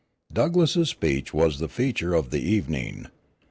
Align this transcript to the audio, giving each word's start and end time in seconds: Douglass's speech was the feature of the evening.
Douglass's 0.33 0.89
speech 0.89 1.31
was 1.31 1.59
the 1.59 1.69
feature 1.69 2.15
of 2.15 2.31
the 2.31 2.41
evening. 2.41 3.05